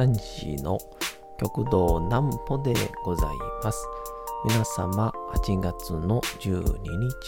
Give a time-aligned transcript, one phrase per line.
[0.00, 0.78] 講談師の
[1.38, 2.72] 極道南歩で
[3.04, 3.28] ござい
[3.62, 3.86] ます。
[4.46, 6.78] 皆様、8月の12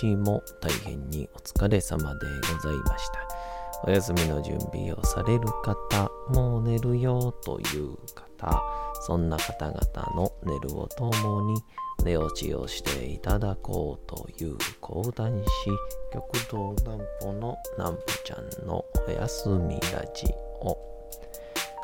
[0.00, 3.28] 日も大変にお疲れ様でございました。
[3.84, 8.62] お休みの準備をされる方、もう寝るよという方、
[9.02, 9.78] そんな方々
[10.16, 11.62] の寝るをともに
[12.04, 15.44] 寝落ちをしていただこうという講談師、
[16.10, 20.92] 極道南歩の南歩ちゃんのお休みラジオ。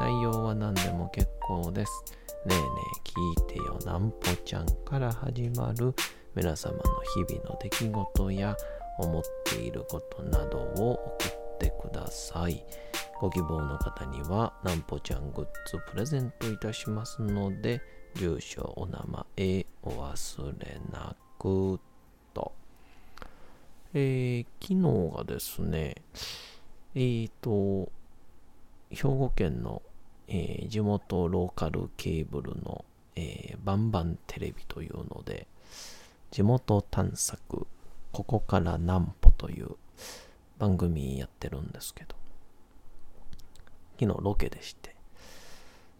[0.00, 2.04] 内容は何でも結構です。
[2.46, 2.64] ねえね
[2.96, 5.94] え聞いてよなんぽちゃんから始まる
[6.34, 6.82] 皆様の
[7.26, 8.56] 日々の出来事や
[8.98, 12.64] 思っていることなどを送ってください。
[13.20, 17.80] ご希望の方にはなんぽちゃんグッズプレゼントいたしますので、
[18.14, 19.02] 住所、お名
[19.36, 21.80] 前お忘れなく
[22.34, 22.52] と。
[23.94, 25.94] えー、昨日がですね、
[26.94, 27.90] えーと、
[28.90, 29.82] 兵庫県の、
[30.28, 32.84] えー地元ローカルケーブルの、
[33.14, 35.46] えーバンバンテレビというので、
[36.30, 37.66] 地元探索、
[38.12, 39.76] ここから南歩という
[40.58, 42.14] 番組やってるんですけど、
[43.98, 44.94] 昨日ロケでして、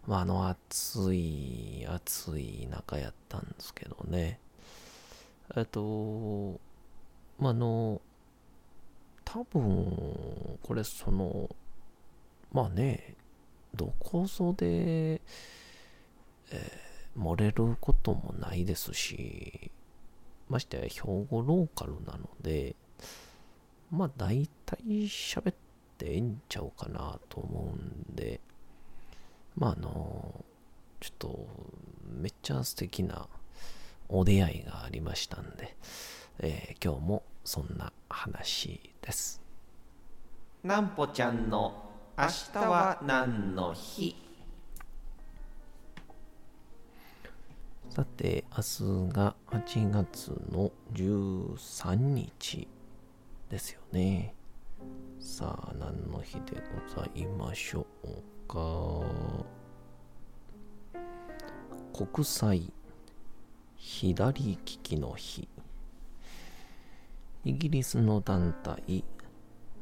[0.05, 4.39] まあ、あの暑い、暑い中やったんですけどね、
[5.55, 6.59] えっと、
[7.39, 8.01] ま、あの、
[9.25, 11.49] 多分、これその、
[12.57, 13.13] まあね、
[13.75, 14.65] どこぞで、
[15.13, 19.71] えー漏れることもないですし、
[20.49, 22.75] ましてや兵庫ローカルなので、
[23.91, 25.55] まあ大体喋っ
[25.99, 28.39] てええんちゃうかなと思うんで、
[29.55, 30.43] まああの、
[30.99, 31.47] ちょっと
[32.19, 33.27] めっちゃ素敵な
[34.09, 35.75] お出会いがありましたんで、
[36.39, 39.41] えー今日もそんな話です。
[40.63, 41.86] なんぽちゃんの
[42.19, 44.15] 明日は何の日？
[47.91, 48.57] さて、明
[49.07, 52.67] 日が8月の13日
[53.51, 54.33] ですよね。
[55.19, 58.07] さあ、何の日でございましょう
[58.47, 59.03] か？
[61.93, 62.73] 国際
[63.75, 65.47] 左利きの日。
[67.45, 69.03] イギリスの団体、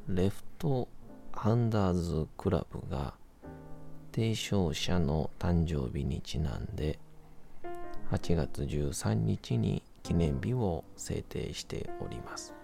[0.09, 0.89] レフト
[1.45, 3.13] ハンダーズクラブが
[4.11, 6.97] 提唱者の誕生日にちなんで
[8.09, 12.55] 8月13日に記念日を制定しております。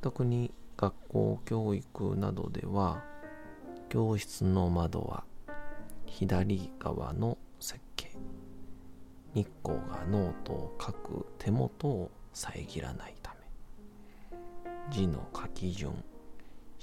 [0.00, 3.04] 特に学校教育などでは
[3.88, 5.22] 教室の窓は
[6.06, 8.10] 左側の設計
[9.34, 14.36] 日光がノートを書く手元を遮らないため
[14.90, 15.92] 字の書き順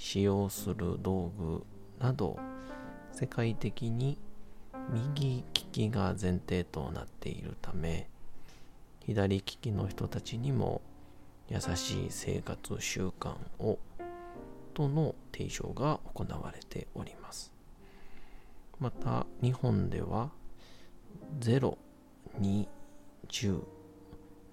[0.00, 1.62] 使用する道具
[1.98, 2.38] など
[3.12, 4.16] 世界的に
[4.90, 8.08] 右利きが前提となっているため
[9.04, 10.80] 左利きの人たちにも
[11.50, 13.78] 優しい生活習慣を
[14.72, 17.52] との提唱が行われております。
[18.78, 20.30] また日本では
[21.40, 21.76] 0、
[22.40, 22.66] 2、
[23.28, 23.62] 10、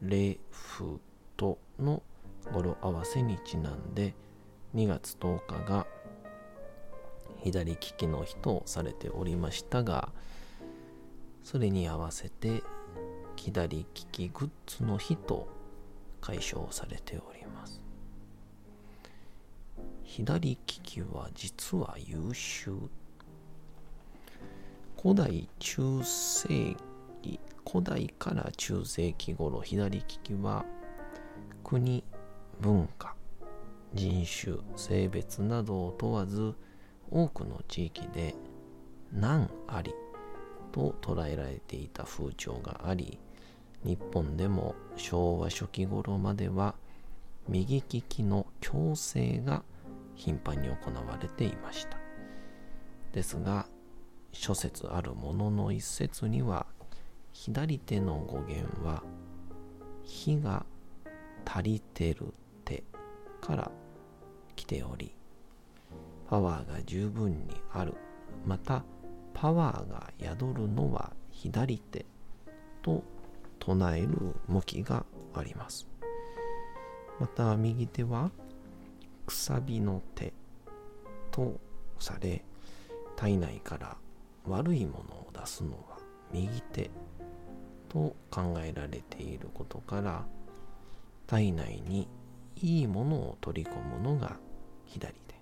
[0.04, 1.00] 0、フ
[1.38, 2.04] との
[2.52, 4.14] 語呂合わせにちなんで
[4.76, 5.88] 2月10日が
[7.44, 10.10] 左利きの日とされておりましたが
[11.44, 12.62] それに合わせて
[13.36, 15.48] 左利きグッズの日と
[16.20, 17.82] 解消されております。
[20.04, 22.74] 左利きは実は優秀。
[25.02, 26.76] 古代中世
[27.22, 27.40] 紀
[27.70, 30.66] 古代から中世紀頃左利きは
[31.64, 32.04] 国
[32.60, 33.17] 文化。
[33.98, 36.54] 人種性別などを問わず
[37.10, 38.36] 多くの地域で
[39.12, 39.94] 難あり
[40.72, 43.18] と捉えられていた風潮があり
[43.84, 46.76] 日本でも昭和初期頃までは
[47.50, 49.64] 右利きの強制が
[50.16, 51.98] 頻繁に行われていました。
[53.14, 53.68] ですが
[54.32, 56.68] 諸説あるものの一説には
[57.32, 59.02] 左手の語源は
[60.04, 60.66] 火が
[61.46, 62.34] 足りてる
[62.66, 62.84] 手
[63.42, 63.72] から
[64.58, 65.16] 来ており
[66.30, 67.94] パワーが十分にある。
[68.46, 68.84] また
[69.34, 72.06] パワーが宿るのは左手。
[72.82, 73.04] と
[73.60, 74.10] 唱える
[74.48, 75.88] 向きがあります。
[77.20, 78.32] また右手は
[79.26, 80.34] くさびの手。
[81.32, 81.60] と
[82.00, 82.44] され
[83.16, 83.98] 体内から
[84.46, 85.98] 悪いものを出すのは
[86.32, 86.90] 右手。
[87.90, 90.26] と考えられていることから
[91.26, 92.10] 体内に
[92.62, 94.38] いいものを取り込むのが
[94.88, 95.36] 左手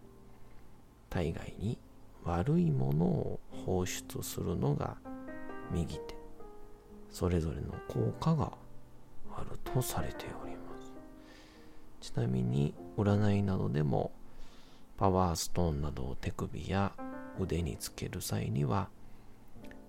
[1.09, 1.77] 体外に
[2.23, 4.97] 悪いものを放出するのが
[5.71, 6.15] 右手
[7.11, 8.51] それぞれの効果が
[9.35, 10.91] あるとされております。
[12.01, 14.11] ちなみに占いなどでも
[14.97, 16.91] パワーストーンなどを手首や
[17.39, 18.89] 腕につける際には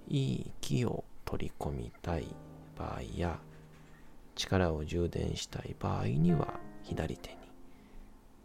[0.08, 2.26] いい気を取り込みたい
[2.76, 3.38] 場合や
[4.35, 7.36] 力を充電したい場合には左手に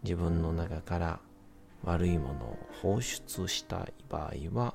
[0.04, 1.20] 自分の中から
[1.84, 4.74] 悪いものを放出したい場合は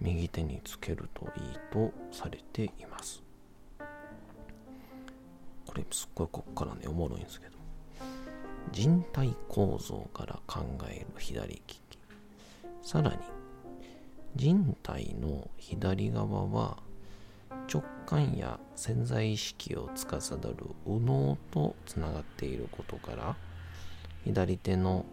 [0.00, 3.22] 右手につけるといいとされています。
[5.66, 7.58] これすっごいこっからねおもろいんですけど。
[8.72, 11.80] 人体構造から考える左利き。
[12.82, 13.18] さらに
[14.36, 16.78] 人体の左側は
[17.72, 20.54] 直感や潜在意識を司る
[20.86, 23.36] 右脳とつながっていることから
[24.24, 25.04] 左手の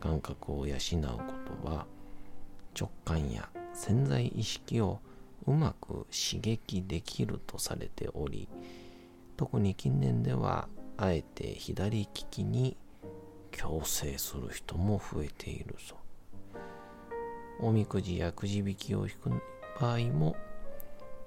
[0.00, 1.18] 感覚を養うこ
[1.62, 1.86] とは
[2.78, 5.00] 直感や潜在意識を
[5.46, 8.48] うまく刺激できるとされており
[9.36, 12.76] 特に近年ではあえて左利きに
[13.50, 15.96] 強制する人も増えているぞ。
[17.60, 19.30] おみくじやくじ引きを引く
[19.80, 20.36] 場合も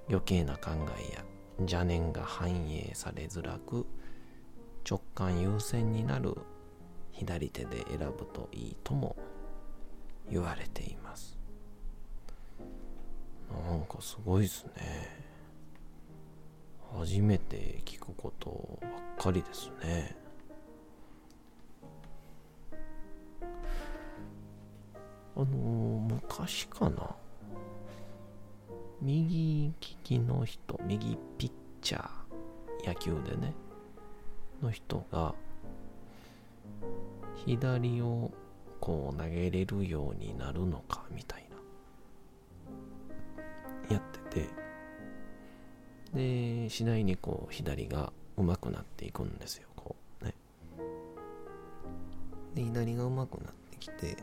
[0.10, 1.24] 余計な考えや
[1.60, 3.86] 邪念が反映されづらく
[4.90, 6.36] 直感優先になる
[7.18, 9.16] 左手で選ぶといいとも
[10.30, 11.38] 言われています。
[13.50, 15.26] なんかすごいですね。
[16.98, 20.16] 初めて聞くことばっかりですね。
[25.38, 25.50] あのー、
[26.14, 27.16] 昔かな？
[29.02, 31.52] 右利きの人右ピッ
[31.82, 33.54] チャー野球でね
[34.64, 35.36] の人が
[37.46, 38.32] 左を
[38.80, 41.48] こう投げれるようになるのかみたい
[43.90, 43.96] な。
[43.96, 44.50] やってて。
[46.14, 49.68] で次第にこう左が上手くなっていくんですよ。
[49.76, 50.34] こうね。
[52.54, 54.18] で左が上手くなってきて。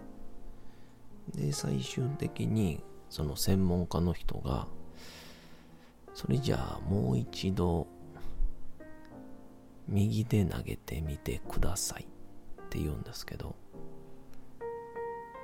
[1.35, 4.67] で最終的にその専門家の人が
[6.15, 7.87] それじゃあもう一度
[9.89, 12.07] 右で投げてみてください。
[12.73, 13.55] って言うんですけど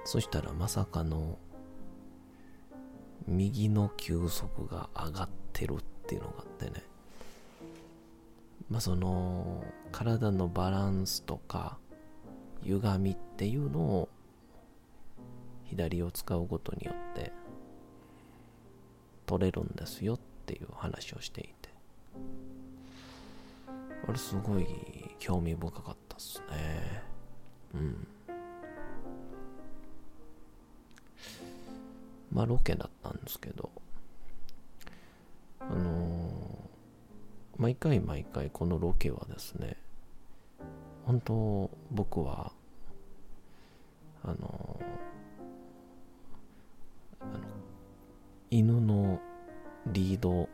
[0.06, 1.38] そしたらまさかの
[3.26, 6.82] 右の球速が上がってるっていうのがあってね。
[8.70, 11.76] まあその体のバランスとか
[12.62, 14.08] 歪みっていうのを
[15.64, 17.30] 左を使うことによって
[19.26, 21.68] 取れるんですよっていう話をしていて。
[24.08, 24.66] あれすごい
[25.18, 27.07] 興味深かったっすね。
[27.74, 28.06] うん。
[32.32, 33.70] まあロケだったんですけど
[35.60, 39.76] あのー、毎回毎回このロケはですね
[41.04, 42.52] 本当僕は
[44.22, 47.44] あのー、あの
[48.50, 49.20] 犬の
[49.86, 50.48] リード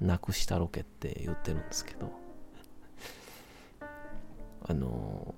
[0.00, 2.10] なくしたロケって言ってるんですけど
[4.64, 5.34] あの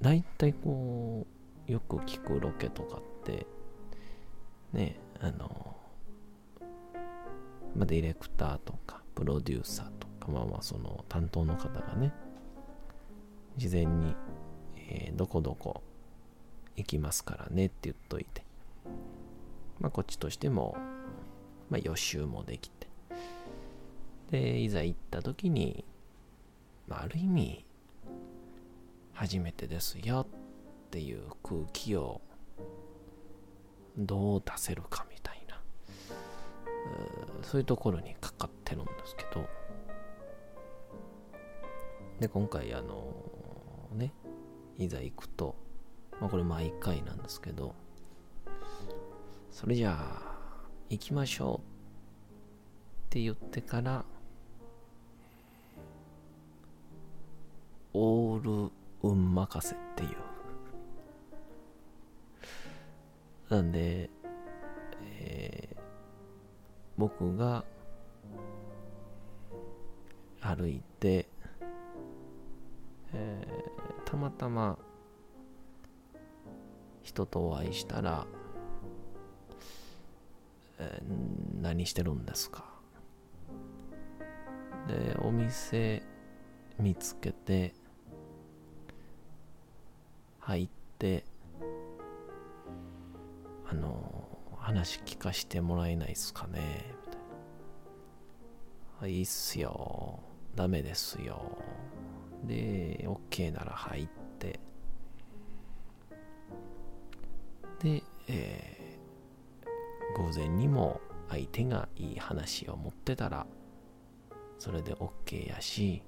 [0.00, 1.26] 大体こ
[1.68, 3.46] うよく聞くロケとかって
[4.72, 5.76] ねあの
[7.76, 12.12] まあ、ディレクターとかプロデューサーとかまあまあその担当の方がね
[13.56, 14.14] 事前に、
[14.76, 15.82] えー、どこどこ
[16.76, 18.48] 行きますからねって言っといて。
[19.80, 20.76] まあこっちとしても
[21.70, 22.88] まあ予習もできて。
[24.30, 25.84] でいざ行った時に、
[26.86, 27.64] まあ、ある意味
[29.18, 30.28] 初めてですよ
[30.86, 32.20] っていう空気を
[33.96, 35.60] どう出せるかみたいな。
[37.42, 39.44] そういうところにかかってるんですけど。
[42.20, 43.12] で今回あの
[43.92, 44.12] ね
[44.76, 45.56] いざ行くと
[46.20, 47.74] まあこれ毎回なんですけど
[49.50, 50.22] それじゃあ
[50.90, 51.62] 行きましょうっ
[53.10, 54.04] て言ってから
[57.94, 60.16] オール運任せっていう。
[63.48, 64.10] なんで
[66.96, 67.64] 僕が
[70.40, 71.28] 歩いて、
[73.12, 74.76] えー、たまたま
[77.02, 78.26] 人とお会いしたら、
[80.80, 82.64] えー、何してるんですか？
[84.88, 86.02] でお店
[86.78, 87.74] 見つけて
[90.48, 91.26] 入って
[93.70, 97.20] あの話聞かしてもらえないっすかねみたい
[99.02, 99.08] な。
[99.08, 100.20] いいっすよ。
[100.54, 101.58] ダメですよ。
[102.44, 104.58] で、OK なら入って。
[107.80, 113.46] で、えー、偶然にも相手がいい話を持ってたら、
[114.58, 116.02] それで OK やし、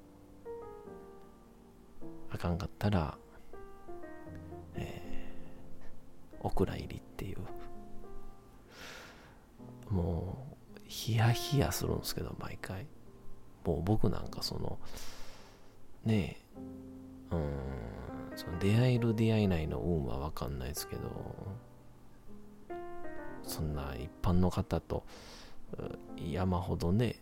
[2.30, 3.18] あかんかったら、
[6.40, 7.38] お蔵入りっていう。
[9.92, 12.86] もうヒヤヒヤするんですけど毎回。
[13.64, 14.78] もう僕なんかその
[16.04, 16.38] ね
[17.32, 21.34] えうんその出会える出会えないの運は分かんないですけど
[23.42, 25.04] そんな一般の方と
[26.16, 27.16] 山ほどね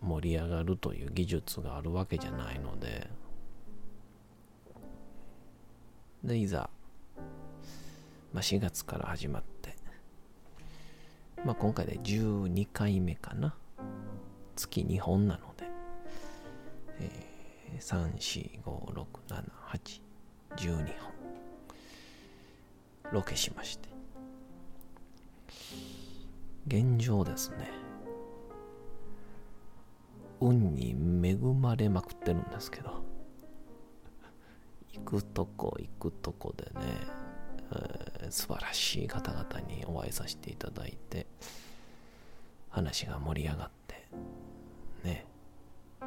[0.00, 3.10] 盛り上がるという技術があるわけじゃないので。
[6.24, 6.68] でいざ、
[8.36, 9.74] まあ、4月から始まって
[11.42, 13.54] まあ、今回で12回目かな。
[14.56, 15.64] 月2本なので、
[17.00, 20.00] えー、3、4、5、6、7、8、
[20.56, 21.12] 12本。
[23.12, 23.88] ロケしまして。
[26.66, 27.70] 現状ですね。
[30.42, 30.90] 運に
[31.26, 33.02] 恵まれまくってるんですけど、
[34.92, 37.25] 行くとこ行くとこでね、
[38.30, 41.26] 素晴らしい方々にお会いさせていただいて
[42.70, 44.06] 話が盛り上がって
[45.04, 45.24] ね。
[46.00, 46.06] っ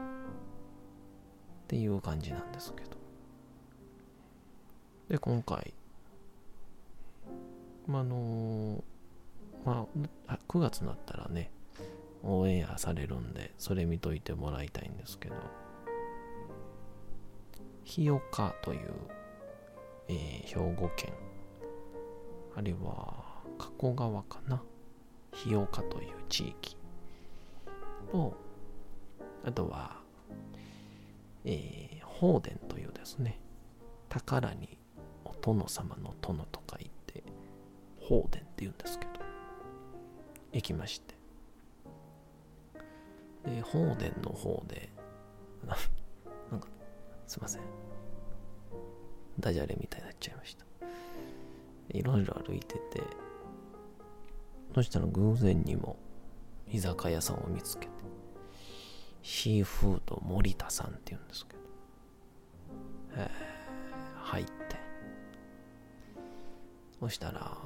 [1.68, 2.90] ていう感じなんですけど。
[5.10, 5.74] で今回
[7.88, 8.84] まあの
[9.66, 9.88] ま
[10.28, 11.50] あ9月になったらね
[12.22, 15.36] オンエアされるんでそれ見といてもらいたいんですけど。
[17.90, 18.92] 日岡という、
[20.10, 21.12] えー、兵庫県
[22.56, 23.24] あるいは
[23.58, 24.62] 加古川かな？
[25.32, 26.76] 日岡という地域。
[28.12, 28.34] と
[29.46, 29.98] あとは、
[31.46, 33.40] えー、法殿というですね
[34.10, 34.78] 宝に
[35.24, 37.24] お殿様の殿と書いて
[38.02, 39.12] 法殿って言うんですけど
[40.54, 41.16] 行きまして。
[43.46, 44.90] で法殿の方で
[46.52, 46.68] なんか
[47.28, 47.62] すいません。
[49.40, 50.66] ダジャレみたいになっちゃいました。
[51.90, 53.02] いろいろ歩いてて、
[54.74, 55.98] そしたら偶然にも
[56.72, 57.92] 居酒屋さんを見つけて、
[59.22, 61.60] シーフード森田さんって言うんですけど、
[63.16, 64.52] えー、入って、
[67.00, 67.58] そしたら、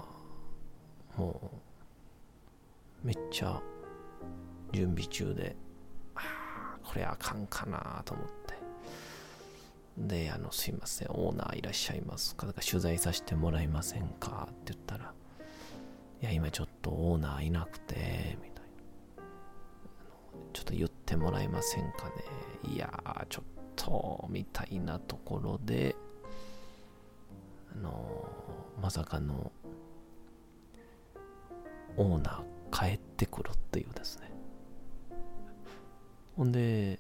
[1.18, 1.52] も
[3.04, 3.62] う、めっちゃ
[4.72, 5.56] 準備中で、
[6.16, 6.22] あ
[6.76, 8.53] あ、これあかんかなと思って、
[9.98, 12.48] で、あの、すいません、オーナーいらっしゃいますか？
[12.54, 14.48] 取材させてもらえませんか？
[14.52, 15.14] って言ったら、
[16.22, 18.64] いや、今ちょっとオーナーいなくて、みたい
[19.18, 19.24] な。
[20.52, 22.10] ちょっと言ってもらえませんか
[22.64, 22.74] ね？
[22.74, 23.46] いやー、ちょっ
[23.76, 25.96] と、みたいなところで、
[27.76, 28.28] あの、
[28.82, 29.52] まさかの、
[31.98, 34.32] オーナー帰ってくるっていうですね。
[36.36, 37.00] ほんで、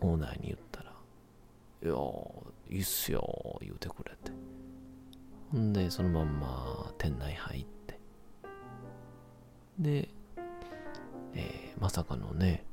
[0.00, 0.92] オーナーに言ったら、
[1.82, 1.94] いや
[2.70, 4.32] いいっすよ、言うてくれて。
[5.52, 8.00] ほんで、そのまんま店内入って。
[9.78, 10.08] で、
[11.34, 12.64] えー、まさかのね、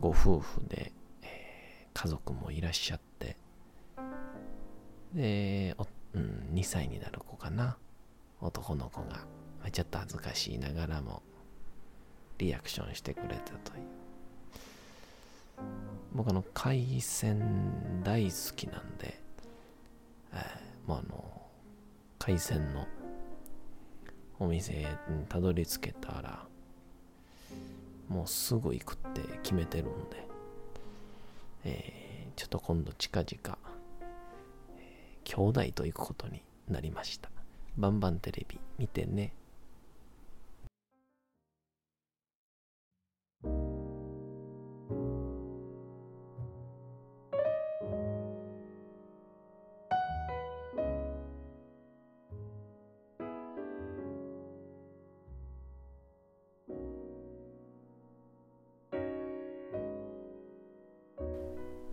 [0.00, 0.92] ご夫婦で、
[1.22, 3.36] えー、家族もいらっしゃって、
[5.14, 7.76] で、おうん、2歳になる子かな。
[8.40, 9.26] 男の子が、
[9.70, 11.22] ちょっと恥ずかしいながらも、
[12.38, 14.05] リアクションしてくれたという。
[16.16, 19.20] 僕あの海鮮大好きなんで、
[20.32, 21.42] えー、まああの
[22.18, 22.86] 海鮮の
[24.38, 24.86] お店に
[25.28, 26.46] たどり着けたら
[28.08, 30.26] もうすぐ行くって決めてるんで、
[31.64, 33.58] えー、ちょっと今度近々、
[34.78, 37.28] えー、兄弟と行くことになりました。
[37.76, 39.34] バンバンテレビ見てね。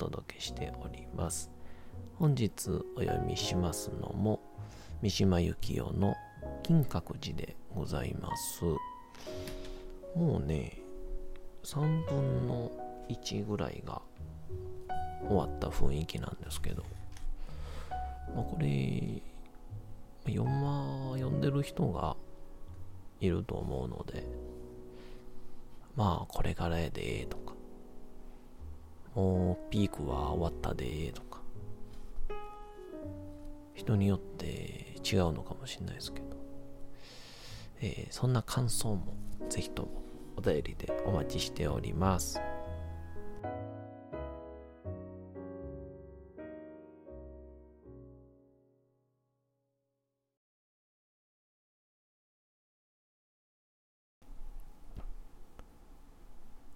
[0.00, 1.50] 届けしております。
[2.18, 4.40] 本日お読みしますのも
[5.02, 6.14] 三島由紀夫の
[6.62, 8.64] 金閣寺でございます。
[10.16, 10.78] もうね、
[11.64, 12.70] 3分の
[13.10, 14.00] 1ぐらいが
[15.28, 16.82] 終わった雰囲気なんですけど、
[18.34, 19.20] まあ、これ、
[20.26, 22.16] 読ま、読んでる人が
[23.20, 24.24] いると思うので、
[25.94, 27.49] まあ、これからやで、とか、
[29.70, 31.40] ピークは終わったでとか
[33.74, 36.26] 人によって違うのかもしれないですけど、
[37.80, 39.14] えー、そんな感想も
[39.48, 40.02] ぜひとも
[40.36, 42.40] お便りでお待ちしております。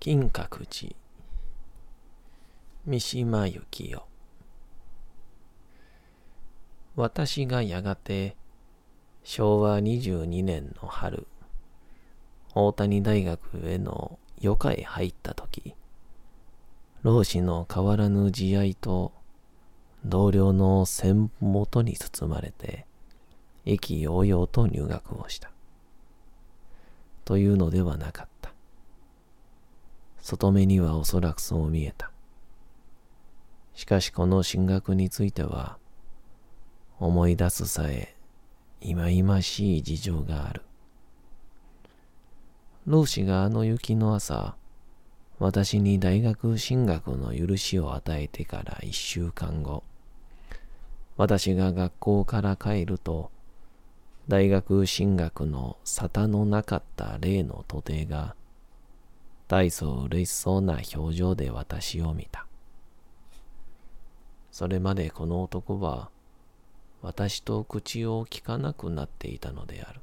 [0.00, 0.94] 金閣寺
[2.86, 4.02] 三島由紀夫
[6.96, 8.36] 私がやがて
[9.22, 11.26] 昭和22年の春
[12.54, 15.74] 大谷大学への余暇へ入った時
[17.02, 19.12] 老子の変わらぬ慈愛と
[20.04, 22.84] 同僚の戦元に包まれて
[23.64, 25.50] 意気揚々と入学をした。
[27.24, 28.52] というのではなかった。
[30.20, 32.10] 外目にはおそらくそう見えた。
[33.74, 35.78] しかしこの進学については、
[37.00, 38.14] 思い出すさえ、
[38.80, 40.62] 忌々しい事情がある。
[42.86, 44.54] 老子があの雪の朝、
[45.40, 49.82] 私に大学進学の許しを与えてから一週間後、
[51.16, 53.32] 私が学校から帰ると、
[54.28, 58.36] 大学進学の沙汰のなかった例の徒弟が、
[59.48, 62.46] 大層嬉しそうな表情で私を見た。
[64.54, 66.10] それまでこの男は
[67.02, 70.00] 私と口を聞かなくなっていたのである。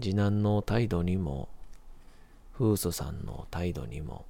[0.00, 1.48] 次男の態度にも、
[2.54, 4.24] フースさんの態度にも、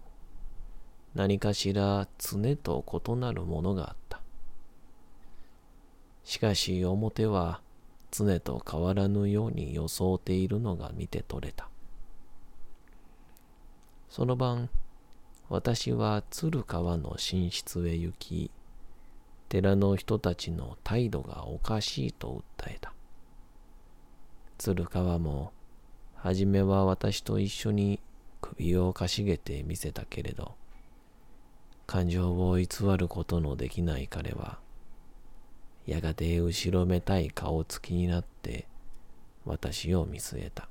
[1.15, 4.21] 何かしら常と異なるものがあった。
[6.25, 7.63] しかし表は
[8.11, 11.71] 常と変わらぬように装っているのが見て取れた。
[14.11, 14.69] その晩、
[15.49, 18.51] 私は鶴川の寝室へ行き、
[19.49, 22.93] 寺の人たちの態度がおかしいと訴えた。
[24.59, 25.53] 鶴川も、
[26.17, 28.01] はじめは私と一緒に
[28.41, 30.57] 首をかしげて見せたけれど、
[31.87, 32.67] 感情を偽
[32.99, 34.59] ることのできない彼は、
[35.87, 38.67] やがて後ろめたい顔つきになって
[39.45, 40.69] 私を見据えた。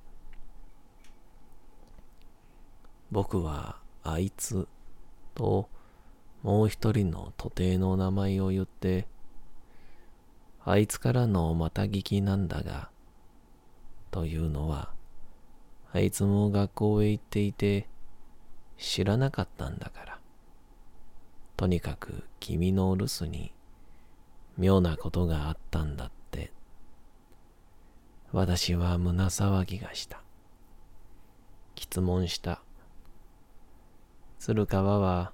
[3.10, 4.68] 僕はあいつ
[5.34, 5.68] と
[6.44, 9.08] もう一人の徒弟の名前を言って、
[10.64, 12.90] あいつからのまた聞きなんだが、
[14.12, 14.92] というのは、
[15.92, 17.90] あいつも学校へ行っていて、
[18.78, 20.20] 知らなかったんだから。
[21.58, 23.54] とにかく君の留守に
[24.58, 26.52] 妙なことがあったんだって。
[28.32, 30.22] 私は胸騒ぎがした。
[31.76, 32.65] 質問した。
[34.46, 35.32] 鶴川は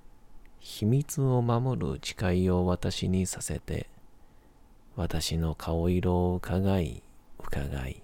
[0.61, 3.89] 秘密を守る誓いを私にさせて、
[4.95, 7.03] 私の顔色を伺い、
[7.37, 8.01] 伺い、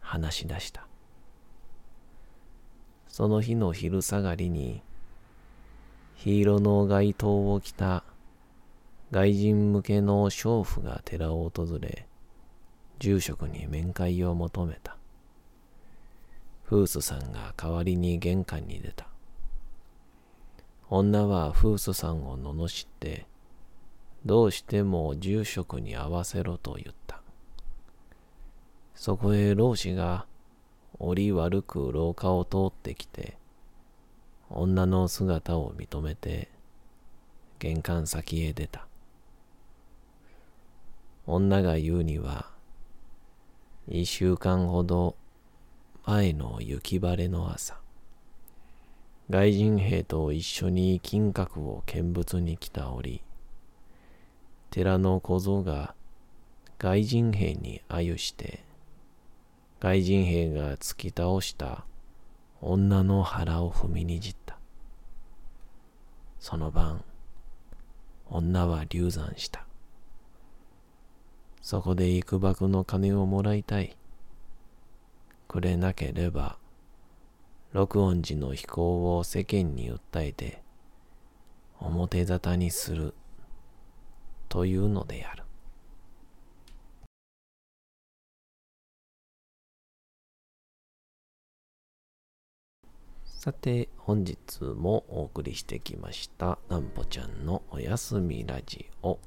[0.00, 0.86] 話し出した。
[3.06, 4.80] その日の昼下がりに、
[6.16, 8.02] 黄色の街灯を着た
[9.10, 12.06] 外人向けの娼婦が寺を訪れ、
[12.98, 14.96] 住職に面会を求めた。
[16.64, 19.06] フースさんが代わりに玄関に出た。
[20.90, 23.26] 女はフースさんを罵って、
[24.24, 27.20] どうしても住職に会わせろと言った。
[28.94, 30.26] そこへ老子が
[30.98, 33.36] 折り悪く廊下を通ってきて、
[34.50, 36.48] 女の姿を認めて、
[37.58, 38.86] 玄関先へ出た。
[41.26, 42.50] 女が言うには、
[43.86, 45.16] 一週間ほど
[46.06, 47.78] 前の雪晴れの朝、
[49.30, 53.22] 外人兵と一緒に金閣を見物に来た折、
[54.70, 55.94] 寺の小僧が
[56.78, 58.64] 外人兵にあゆして、
[59.80, 61.84] 外人兵が突き倒した
[62.62, 64.58] 女の腹を踏みにじった。
[66.40, 67.04] その晩、
[68.30, 69.66] 女は流産した。
[71.60, 73.94] そこで幾ばくの金をもらいたい。
[75.48, 76.56] くれなければ、
[77.72, 80.62] 六音寺の飛行を世間に訴えて、
[81.78, 83.14] 表沙汰にする、
[84.48, 85.44] というのである。
[93.26, 99.18] さて、本日もお送りしてきました、なんぽちゃんのおやすみラジオ。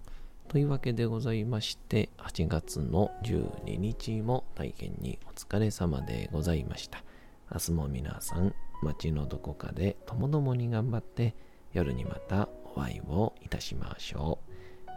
[0.48, 7.04] というわけでございまして、8月の12日も大変にお疲れ様でございました。
[7.54, 11.36] 明日も皆さん、街のどこかでともどもに頑張って、
[11.74, 14.40] 夜にまたお会いをいたしましょ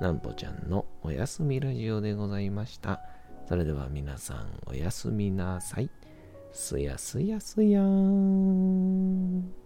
[0.00, 0.02] う。
[0.02, 3.00] なんぽちゃんのおやすみラジオでございました。
[3.48, 5.90] それでは皆さんおやすみなさい。
[6.52, 9.63] すやすやすやーん。